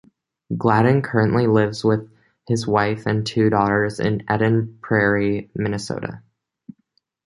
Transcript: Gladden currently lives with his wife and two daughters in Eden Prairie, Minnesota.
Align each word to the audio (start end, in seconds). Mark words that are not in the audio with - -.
Gladden 0.57 1.03
currently 1.03 1.45
lives 1.45 1.83
with 1.83 2.11
his 2.47 2.65
wife 2.65 3.05
and 3.05 3.23
two 3.23 3.51
daughters 3.51 3.99
in 3.99 4.21
Eden 4.33 4.79
Prairie, 4.81 5.51
Minnesota. 5.53 6.23